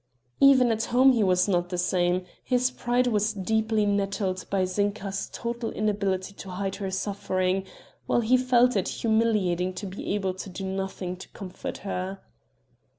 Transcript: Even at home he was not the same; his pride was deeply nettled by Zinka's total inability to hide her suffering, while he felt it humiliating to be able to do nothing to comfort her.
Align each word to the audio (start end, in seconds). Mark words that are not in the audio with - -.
Even 0.39 0.71
at 0.71 0.85
home 0.85 1.11
he 1.11 1.21
was 1.23 1.47
not 1.47 1.69
the 1.69 1.77
same; 1.77 2.25
his 2.43 2.71
pride 2.71 3.05
was 3.05 3.33
deeply 3.33 3.85
nettled 3.85 4.47
by 4.49 4.65
Zinka's 4.65 5.29
total 5.31 5.69
inability 5.69 6.33
to 6.33 6.49
hide 6.49 6.77
her 6.77 6.89
suffering, 6.89 7.65
while 8.07 8.21
he 8.21 8.35
felt 8.35 8.75
it 8.75 8.87
humiliating 8.87 9.73
to 9.75 9.85
be 9.85 10.15
able 10.15 10.33
to 10.33 10.49
do 10.49 10.65
nothing 10.65 11.17
to 11.17 11.29
comfort 11.29 11.77
her. 11.85 12.19